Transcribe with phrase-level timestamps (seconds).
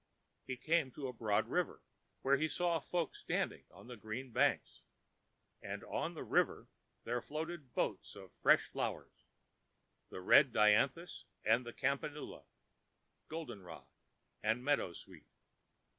[0.47, 1.83] He came to the broad river,
[2.23, 4.81] where he saw folk standing on the green banks.
[5.61, 6.69] And on the river
[7.03, 9.27] there floated boats of fresh flowers,
[10.09, 12.45] the red dianthus and the campanula,
[13.27, 13.85] golden rod
[14.41, 15.27] and meadow sweet.